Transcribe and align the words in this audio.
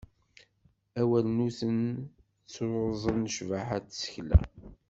Awalnuten 1.01 1.79
ttruẓen 2.43 3.19
ccbaḥa 3.33 3.77
n 3.83 3.85
tsekla. 3.85 4.39